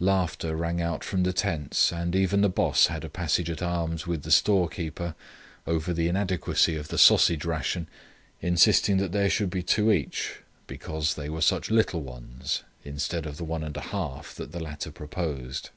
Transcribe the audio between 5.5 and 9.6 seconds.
over the inadequacy of the sausage ration, insisting that there should